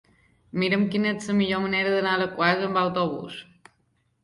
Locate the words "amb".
2.71-2.83